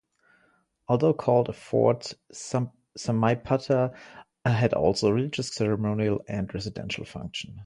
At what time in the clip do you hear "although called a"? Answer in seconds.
0.87-1.53